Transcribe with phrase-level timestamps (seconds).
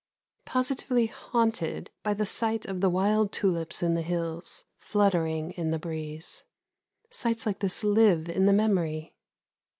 [0.45, 5.77] Positively haunted by the sight of the wild tulips in the hills, fluttering in the
[5.77, 6.43] breeze.
[7.11, 9.13] Sights like this live in the memory.